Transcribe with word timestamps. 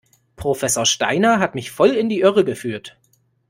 Professor 0.35 0.87
Steiner 0.87 1.37
hat 1.37 1.53
mich 1.53 1.69
voll 1.69 1.91
in 1.91 2.09
die 2.09 2.21
Irre 2.21 2.43
geführt. 2.43 2.97